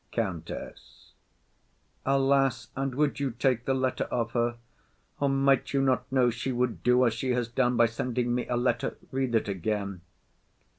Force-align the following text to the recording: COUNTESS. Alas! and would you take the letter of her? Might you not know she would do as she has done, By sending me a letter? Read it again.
COUNTESS. 0.13 1.11
Alas! 2.07 2.69
and 2.75 2.95
would 2.95 3.19
you 3.19 3.29
take 3.29 3.65
the 3.65 3.75
letter 3.75 4.05
of 4.05 4.31
her? 4.31 4.55
Might 5.19 5.73
you 5.73 5.81
not 5.83 6.11
know 6.11 6.31
she 6.31 6.51
would 6.51 6.81
do 6.81 7.05
as 7.05 7.13
she 7.13 7.33
has 7.33 7.47
done, 7.47 7.77
By 7.77 7.85
sending 7.85 8.33
me 8.33 8.47
a 8.47 8.57
letter? 8.57 8.97
Read 9.11 9.35
it 9.35 9.47
again. 9.47 10.01